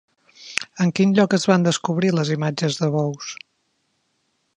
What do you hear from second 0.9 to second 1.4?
quin lloc